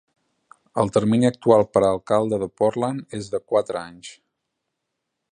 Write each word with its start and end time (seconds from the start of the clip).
El 0.83 0.91
termini 0.93 1.27
actual 1.29 1.65
per 1.77 1.83
a 1.83 1.91
alcalde 1.97 2.39
de 2.43 2.47
Portland 2.61 3.13
és 3.19 3.27
de 3.35 3.41
quatre 3.53 3.83
anys. 3.83 4.15